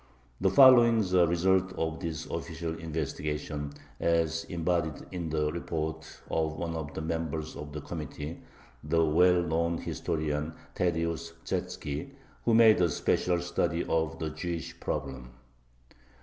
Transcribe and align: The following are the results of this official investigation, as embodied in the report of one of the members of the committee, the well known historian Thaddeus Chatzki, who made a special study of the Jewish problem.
The 0.41 0.49
following 0.49 0.99
are 1.01 1.03
the 1.03 1.27
results 1.27 1.75
of 1.77 1.99
this 1.99 2.25
official 2.25 2.73
investigation, 2.79 3.71
as 3.99 4.45
embodied 4.45 5.05
in 5.11 5.29
the 5.29 5.51
report 5.51 6.07
of 6.31 6.53
one 6.57 6.73
of 6.73 6.91
the 6.95 7.03
members 7.03 7.55
of 7.55 7.71
the 7.71 7.81
committee, 7.81 8.39
the 8.83 9.05
well 9.05 9.43
known 9.43 9.77
historian 9.77 10.55
Thaddeus 10.73 11.33
Chatzki, 11.45 12.13
who 12.45 12.55
made 12.55 12.81
a 12.81 12.89
special 12.89 13.41
study 13.43 13.85
of 13.85 14.17
the 14.17 14.31
Jewish 14.31 14.79
problem. 14.79 15.33